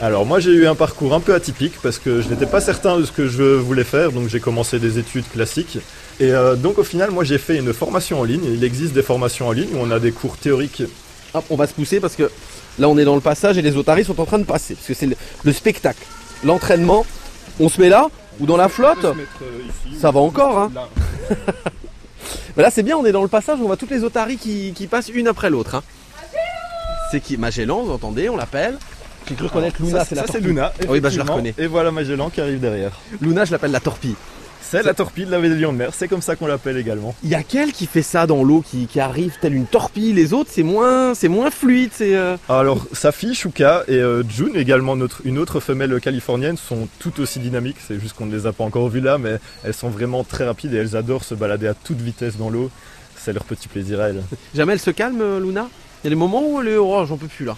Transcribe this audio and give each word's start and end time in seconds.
Alors 0.00 0.26
moi 0.26 0.40
j'ai 0.40 0.50
eu 0.50 0.66
un 0.66 0.74
parcours 0.74 1.14
un 1.14 1.20
peu 1.20 1.34
atypique 1.34 1.74
parce 1.82 1.98
que 1.98 2.20
je 2.20 2.28
n'étais 2.28 2.46
pas 2.46 2.60
certain 2.60 2.98
de 2.98 3.04
ce 3.04 3.12
que 3.12 3.28
je 3.28 3.42
voulais 3.42 3.84
faire, 3.84 4.10
donc 4.12 4.28
j'ai 4.28 4.40
commencé 4.40 4.78
des 4.80 4.98
études 4.98 5.24
classiques. 5.32 5.78
Et 6.20 6.32
euh, 6.32 6.56
donc 6.56 6.78
au 6.78 6.84
final 6.84 7.10
moi 7.10 7.22
j'ai 7.24 7.38
fait 7.38 7.56
une 7.56 7.72
formation 7.72 8.20
en 8.20 8.24
ligne. 8.24 8.44
Il 8.44 8.64
existe 8.64 8.92
des 8.92 9.02
formations 9.02 9.48
en 9.48 9.52
ligne 9.52 9.68
où 9.74 9.78
on 9.80 9.90
a 9.92 10.00
des 10.00 10.10
cours 10.12 10.36
théoriques. 10.36 10.82
Hop, 11.32 11.44
on 11.50 11.56
va 11.56 11.66
se 11.66 11.74
pousser 11.74 12.00
parce 12.00 12.16
que 12.16 12.30
là 12.78 12.88
on 12.88 12.98
est 12.98 13.04
dans 13.04 13.14
le 13.14 13.20
passage 13.20 13.56
et 13.56 13.62
les 13.62 13.76
otaries 13.76 14.04
sont 14.04 14.20
en 14.20 14.26
train 14.26 14.38
de 14.38 14.44
passer. 14.44 14.74
Parce 14.74 14.86
que 14.88 14.94
c'est 14.94 15.06
le, 15.06 15.16
le 15.44 15.52
spectacle, 15.52 16.04
l'entraînement. 16.44 17.06
On 17.60 17.68
se 17.68 17.80
met 17.80 17.88
là 17.88 18.08
ou 18.40 18.46
dans 18.46 18.56
la 18.56 18.68
flotte 18.68 19.06
Ça 20.00 20.10
va 20.10 20.18
encore, 20.18 20.58
hein 20.58 20.72
Mais 22.56 22.62
là 22.64 22.70
c'est 22.72 22.82
bien, 22.82 22.96
on 22.96 23.04
est 23.06 23.12
dans 23.12 23.22
le 23.22 23.28
passage, 23.28 23.58
on 23.62 23.66
voit 23.66 23.76
toutes 23.76 23.92
les 23.92 24.02
otaries 24.02 24.38
qui, 24.38 24.72
qui 24.74 24.88
passent 24.88 25.08
une 25.08 25.28
après 25.28 25.50
l'autre. 25.50 25.76
hein. 25.76 25.82
C'est 27.12 27.20
qui? 27.20 27.36
Magellan, 27.36 27.82
vous 27.84 27.92
entendez, 27.92 28.28
on 28.28 28.36
l'appelle. 28.36 28.76
J'ai 29.28 29.34
cru 29.34 29.46
reconnaître 29.46 29.80
Luna, 29.82 30.00
Ça, 30.00 30.04
c'est 30.04 30.14
la 30.14 30.22
ça, 30.22 30.26
c'est 30.26 30.32
torpille. 30.34 30.48
Luna. 30.48 30.72
Ah 30.78 30.84
oui, 30.88 31.00
bah, 31.00 31.08
je 31.10 31.16
la 31.18 31.24
effectivement. 31.24 31.32
reconnais. 31.34 31.54
Et 31.58 31.66
voilà 31.66 31.90
Magellan 31.90 32.30
qui 32.30 32.40
arrive 32.40 32.60
derrière. 32.60 32.92
Luna, 33.20 33.44
je 33.44 33.52
l'appelle 33.52 33.70
la 33.72 33.80
torpille. 33.80 34.16
C'est 34.66 34.82
la 34.82 34.94
torpille 34.94 35.26
de 35.26 35.30
la 35.30 35.38
Lions 35.38 35.72
de 35.72 35.78
mer, 35.78 35.90
c'est 35.94 36.08
comme 36.08 36.22
ça 36.22 36.34
qu'on 36.34 36.46
l'appelle 36.46 36.76
également. 36.78 37.14
Il 37.22 37.30
y 37.30 37.34
a 37.36 37.44
quelle 37.44 37.70
qui 37.70 37.86
fait 37.86 38.02
ça 38.02 38.26
dans 38.26 38.42
l'eau, 38.42 38.64
qui, 38.66 38.86
qui 38.86 38.98
arrive 38.98 39.34
telle 39.40 39.54
une 39.54 39.66
torpille 39.66 40.12
Les 40.14 40.32
autres, 40.32 40.50
c'est 40.52 40.64
moins, 40.64 41.14
c'est 41.14 41.28
moins 41.28 41.50
fluide. 41.52 41.90
C'est 41.92 42.16
euh, 42.16 42.36
Alors 42.48 42.84
sa 42.92 43.12
fille 43.12 43.34
Shuka 43.34 43.84
et 43.86 43.98
euh, 43.98 44.24
June 44.28 44.52
également 44.56 44.96
notre, 44.96 45.20
une 45.26 45.38
autre 45.38 45.60
femelle 45.60 46.00
californienne 46.00 46.56
sont 46.56 46.88
tout 46.98 47.20
aussi 47.20 47.38
dynamiques, 47.38 47.76
c'est 47.86 48.00
juste 48.00 48.16
qu'on 48.16 48.26
ne 48.26 48.34
les 48.34 48.46
a 48.46 48.52
pas 48.52 48.64
encore 48.64 48.88
vues 48.88 49.00
là, 49.00 49.16
mais 49.18 49.38
elles 49.64 49.74
sont 49.74 49.90
vraiment 49.90 50.24
très 50.24 50.44
rapides 50.44 50.74
et 50.74 50.78
elles 50.78 50.96
adorent 50.96 51.24
se 51.24 51.34
balader 51.34 51.68
à 51.68 51.74
toute 51.74 52.00
vitesse 52.00 52.36
dans 52.36 52.50
l'eau. 52.50 52.68
C'est 53.16 53.32
leur 53.32 53.44
petit 53.44 53.68
plaisir 53.68 54.00
à 54.00 54.08
elles. 54.08 54.22
Jamais 54.56 54.72
elle 54.72 54.80
se 54.80 54.90
calme, 54.90 55.20
euh, 55.20 55.38
Luna? 55.40 55.68
Il 56.02 56.06
y 56.06 56.08
a 56.08 56.10
des 56.10 56.16
moments 56.16 56.42
où 56.44 56.60
elle 56.60 56.68
est, 56.68 56.76
oh, 56.78 57.04
j'en 57.06 57.16
peux 57.16 57.28
plus 57.28 57.44
là. 57.44 57.56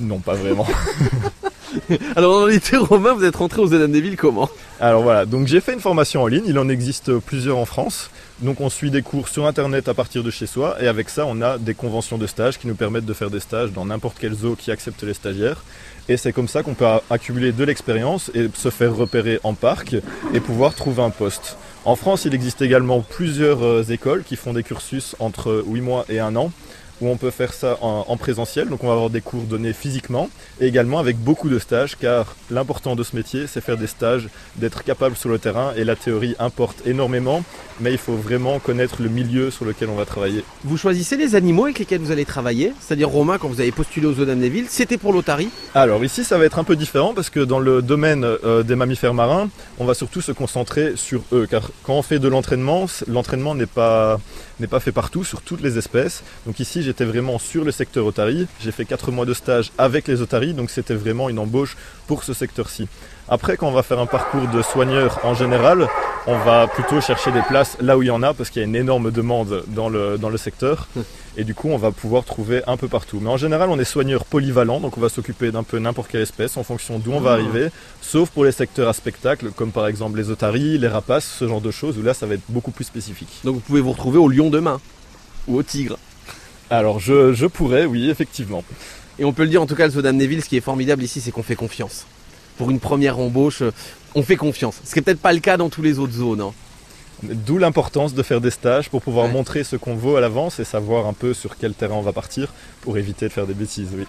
Non, 0.00 0.18
pas 0.18 0.34
vraiment. 0.34 0.66
Alors 2.16 2.40
dans 2.40 2.46
l'été 2.46 2.76
romain, 2.76 3.14
vous 3.14 3.24
êtes 3.24 3.36
rentré 3.36 3.60
aux 3.60 3.66
Zélandéville 3.66 4.16
comment? 4.16 4.48
Alors 4.80 5.02
voilà, 5.02 5.26
donc 5.26 5.46
j'ai 5.46 5.60
fait 5.60 5.74
une 5.74 5.80
formation 5.80 6.22
en 6.22 6.26
ligne, 6.26 6.44
il 6.46 6.58
en 6.58 6.68
existe 6.68 7.12
plusieurs 7.18 7.58
en 7.58 7.66
France. 7.66 8.10
Donc 8.40 8.60
on 8.60 8.70
suit 8.70 8.90
des 8.90 9.02
cours 9.02 9.28
sur 9.28 9.46
internet 9.46 9.88
à 9.88 9.94
partir 9.94 10.22
de 10.22 10.30
chez 10.30 10.46
soi 10.46 10.76
et 10.80 10.86
avec 10.86 11.08
ça 11.08 11.24
on 11.26 11.42
a 11.42 11.58
des 11.58 11.74
conventions 11.74 12.18
de 12.18 12.26
stage 12.26 12.58
qui 12.58 12.68
nous 12.68 12.76
permettent 12.76 13.04
de 13.04 13.12
faire 13.12 13.30
des 13.30 13.40
stages 13.40 13.72
dans 13.72 13.84
n'importe 13.84 14.16
quel 14.20 14.32
zoo 14.32 14.54
qui 14.56 14.70
accepte 14.70 15.02
les 15.02 15.14
stagiaires. 15.14 15.64
Et 16.08 16.16
c'est 16.16 16.32
comme 16.32 16.48
ça 16.48 16.62
qu'on 16.62 16.74
peut 16.74 16.86
accumuler 17.10 17.52
de 17.52 17.64
l'expérience 17.64 18.30
et 18.34 18.48
se 18.54 18.70
faire 18.70 18.94
repérer 18.94 19.40
en 19.42 19.54
parc 19.54 19.96
et 20.32 20.40
pouvoir 20.40 20.74
trouver 20.74 21.02
un 21.02 21.10
poste. 21.10 21.58
En 21.84 21.96
France, 21.96 22.24
il 22.24 22.34
existe 22.34 22.62
également 22.62 23.00
plusieurs 23.00 23.64
euh, 23.64 23.82
écoles 23.82 24.22
qui 24.24 24.36
font 24.36 24.52
des 24.52 24.62
cursus 24.62 25.16
entre 25.20 25.64
8 25.66 25.80
mois 25.80 26.04
et 26.08 26.18
1 26.18 26.36
an 26.36 26.50
où 27.00 27.08
on 27.08 27.16
peut 27.16 27.30
faire 27.30 27.52
ça 27.52 27.78
en, 27.80 28.04
en 28.08 28.16
présentiel, 28.16 28.68
donc 28.68 28.84
on 28.84 28.88
va 28.88 28.94
avoir 28.94 29.10
des 29.10 29.20
cours 29.20 29.42
donnés 29.42 29.72
physiquement 29.72 30.28
et 30.60 30.66
également 30.66 30.98
avec 30.98 31.16
beaucoup 31.16 31.48
de 31.48 31.58
stages 31.58 31.96
car 31.96 32.36
l'important 32.50 32.96
de 32.96 33.02
ce 33.02 33.14
métier 33.14 33.46
c'est 33.46 33.60
faire 33.60 33.76
des 33.76 33.86
stages, 33.86 34.28
d'être 34.56 34.84
capable 34.84 35.16
sur 35.16 35.28
le 35.28 35.38
terrain 35.38 35.72
et 35.76 35.84
la 35.84 35.96
théorie 35.96 36.34
importe 36.38 36.86
énormément 36.86 37.42
mais 37.80 37.92
il 37.92 37.98
faut 37.98 38.14
vraiment 38.14 38.58
connaître 38.58 39.02
le 39.02 39.08
milieu 39.08 39.50
sur 39.50 39.64
lequel 39.64 39.88
on 39.88 39.94
va 39.94 40.04
travailler. 40.04 40.44
Vous 40.64 40.76
choisissez 40.76 41.16
les 41.16 41.34
animaux 41.34 41.64
avec 41.64 41.78
lesquels 41.78 42.00
vous 42.00 42.10
allez 42.10 42.24
travailler 42.24 42.72
C'est-à-dire 42.80 43.08
Romain, 43.08 43.38
quand 43.38 43.48
vous 43.48 43.60
avez 43.60 43.70
postulé 43.70 44.06
aux 44.06 44.14
Zélandéville, 44.14 44.66
c'était 44.68 44.98
pour 44.98 45.12
l'otarie 45.12 45.48
Alors 45.74 46.04
ici 46.04 46.24
ça 46.24 46.38
va 46.38 46.44
être 46.44 46.58
un 46.58 46.64
peu 46.64 46.76
différent 46.76 47.14
parce 47.14 47.30
que 47.30 47.40
dans 47.40 47.60
le 47.60 47.82
domaine 47.82 48.24
euh, 48.24 48.62
des 48.62 48.74
mammifères 48.74 49.14
marins, 49.14 49.48
on 49.78 49.84
va 49.84 49.94
surtout 49.94 50.20
se 50.20 50.32
concentrer 50.32 50.94
sur 50.96 51.22
eux 51.32 51.46
car 51.48 51.70
quand 51.84 51.94
on 51.94 52.02
fait 52.02 52.18
de 52.18 52.28
l'entraînement, 52.28 52.86
l'entraînement 53.06 53.54
n'est 53.54 53.66
pas 53.66 54.18
n'est 54.60 54.66
pas 54.66 54.80
fait 54.80 54.92
partout 54.92 55.22
sur 55.24 55.42
toutes 55.42 55.60
les 55.60 55.78
espèces. 55.78 56.22
Donc 56.46 56.58
ici 56.60 56.82
j'étais 56.88 57.04
vraiment 57.04 57.38
sur 57.38 57.64
le 57.64 57.70
secteur 57.70 58.06
otarie. 58.06 58.46
J'ai 58.60 58.72
fait 58.72 58.84
4 58.86 59.10
mois 59.12 59.26
de 59.26 59.34
stage 59.34 59.72
avec 59.76 60.08
les 60.08 60.22
otaries 60.22 60.54
donc 60.54 60.70
c'était 60.70 60.94
vraiment 60.94 61.28
une 61.28 61.38
embauche 61.38 61.76
pour 62.06 62.24
ce 62.24 62.32
secteur-ci. 62.32 62.88
Après, 63.28 63.58
quand 63.58 63.68
on 63.68 63.72
va 63.72 63.82
faire 63.82 63.98
un 63.98 64.06
parcours 64.06 64.48
de 64.48 64.62
soigneur 64.62 65.20
en 65.22 65.34
général, 65.34 65.86
on 66.26 66.38
va 66.38 66.66
plutôt 66.66 66.98
chercher 67.02 67.30
des 67.30 67.42
places 67.42 67.76
là 67.82 67.98
où 67.98 68.02
il 68.02 68.06
y 68.06 68.10
en 68.10 68.22
a 68.22 68.32
parce 68.32 68.48
qu'il 68.48 68.62
y 68.62 68.64
a 68.64 68.68
une 68.68 68.74
énorme 68.74 69.10
demande 69.10 69.64
dans 69.68 69.90
le, 69.90 70.16
dans 70.16 70.30
le 70.30 70.38
secteur. 70.38 70.88
Et 71.36 71.44
du 71.44 71.54
coup, 71.54 71.68
on 71.68 71.76
va 71.76 71.90
pouvoir 71.92 72.24
trouver 72.24 72.62
un 72.66 72.78
peu 72.78 72.88
partout. 72.88 73.18
Mais 73.20 73.28
en 73.28 73.36
général, 73.36 73.68
on 73.68 73.78
est 73.78 73.84
soigneur 73.84 74.24
polyvalent, 74.24 74.80
donc 74.80 74.96
on 74.96 75.00
va 75.02 75.10
s'occuper 75.10 75.50
d'un 75.52 75.62
peu 75.62 75.78
n'importe 75.78 76.08
quelle 76.10 76.22
espèce 76.22 76.56
en 76.56 76.62
fonction 76.64 76.98
d'où 76.98 77.12
on 77.12 77.20
va 77.20 77.32
Ah. 77.32 77.34
arriver, 77.34 77.68
sauf 78.00 78.30
pour 78.30 78.46
les 78.46 78.52
secteurs 78.52 78.88
à 78.88 78.94
spectacle, 78.94 79.50
comme 79.54 79.72
par 79.72 79.86
exemple 79.86 80.16
les 80.16 80.30
otaries, 80.30 80.78
les 80.78 80.88
rapaces, 80.88 81.26
ce 81.38 81.46
genre 81.46 81.60
de 81.60 81.70
choses, 81.70 81.98
où 81.98 82.02
là, 82.02 82.14
ça 82.14 82.24
va 82.24 82.32
être 82.34 82.42
beaucoup 82.48 82.70
plus 82.70 82.84
spécifique. 82.84 83.28
Donc 83.44 83.56
vous 83.56 83.60
pouvez 83.60 83.82
vous 83.82 83.92
retrouver 83.92 84.18
au 84.18 84.28
lion 84.28 84.48
demain 84.48 84.80
ou 85.46 85.58
au 85.58 85.62
tigre. 85.62 85.98
Alors, 86.70 87.00
je, 87.00 87.32
je 87.32 87.46
pourrais, 87.46 87.84
oui, 87.86 88.10
effectivement. 88.10 88.62
Et 89.18 89.24
on 89.24 89.32
peut 89.32 89.42
le 89.42 89.48
dire 89.48 89.62
en 89.62 89.66
tout 89.66 89.74
cas, 89.74 89.86
le 89.86 89.90
Zélandéville, 89.92 90.42
ce 90.42 90.48
qui 90.48 90.56
est 90.56 90.60
formidable 90.62 91.02
ici, 91.02 91.20
c'est 91.20 91.30
qu'on 91.30 91.42
fait 91.42 91.56
confiance. 91.56 92.06
Pour 92.56 92.70
une 92.70 92.78
première 92.80 93.18
embauche, 93.18 93.62
euh, 93.62 93.72
on 94.14 94.22
fait 94.22 94.36
confiance. 94.36 94.80
Ce 94.84 94.92
qui 94.92 94.98
n'est 94.98 95.02
peut-être 95.02 95.20
pas 95.20 95.32
le 95.32 95.40
cas 95.40 95.56
dans 95.56 95.68
tous 95.70 95.82
les 95.82 95.98
autres 95.98 96.12
zones. 96.12 96.40
hein. 96.40 96.52
D'où 97.24 97.58
l'importance 97.58 98.14
de 98.14 98.22
faire 98.22 98.40
des 98.40 98.50
stages 98.50 98.90
pour 98.90 99.02
pouvoir 99.02 99.26
Ouais. 99.26 99.32
montrer 99.32 99.64
ce 99.64 99.74
qu'on 99.74 99.96
vaut 99.96 100.16
à 100.16 100.20
l'avance 100.20 100.60
et 100.60 100.64
savoir 100.64 101.06
un 101.06 101.12
peu 101.14 101.34
sur 101.34 101.56
quel 101.56 101.74
terrain 101.74 101.94
on 101.96 102.02
va 102.02 102.12
partir 102.12 102.52
pour 102.82 102.96
éviter 102.96 103.26
de 103.26 103.32
faire 103.32 103.46
des 103.46 103.54
bêtises, 103.54 103.88
oui. 103.96 104.04